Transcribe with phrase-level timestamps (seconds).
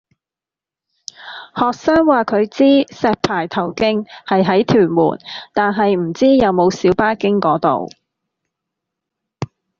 [1.55, 5.19] 學生話佢知石排頭徑係喺屯門，
[5.53, 7.87] 但係唔知有冇小巴經嗰度